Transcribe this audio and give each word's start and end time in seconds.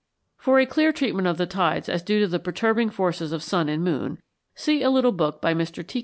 For 0.35 0.59
a 0.59 0.65
clear 0.65 0.91
treatment 0.91 1.27
of 1.27 1.37
the 1.37 1.45
tides 1.45 1.87
as 1.87 2.01
due 2.01 2.19
to 2.21 2.27
the 2.27 2.39
perturbing 2.39 2.89
forces 2.89 3.31
of 3.31 3.43
sun 3.43 3.69
and 3.69 3.83
moon, 3.83 4.17
see 4.55 4.81
a 4.81 4.89
little 4.89 5.11
book 5.11 5.39
by 5.39 5.53
Mr. 5.53 5.85
T. 5.85 5.99